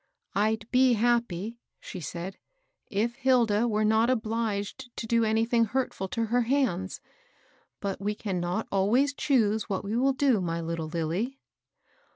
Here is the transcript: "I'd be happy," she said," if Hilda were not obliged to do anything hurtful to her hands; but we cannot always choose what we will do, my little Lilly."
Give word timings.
"I'd 0.33 0.65
be 0.71 0.93
happy," 0.93 1.59
she 1.79 1.99
said," 1.99 2.39
if 2.87 3.13
Hilda 3.17 3.67
were 3.67 3.85
not 3.85 4.09
obliged 4.09 4.89
to 4.97 5.05
do 5.05 5.23
anything 5.23 5.65
hurtful 5.65 6.07
to 6.07 6.25
her 6.25 6.41
hands; 6.41 7.01
but 7.79 8.01
we 8.01 8.15
cannot 8.15 8.67
always 8.71 9.13
choose 9.13 9.69
what 9.69 9.83
we 9.83 9.95
will 9.95 10.13
do, 10.13 10.41
my 10.41 10.59
little 10.59 10.87
Lilly." 10.87 11.37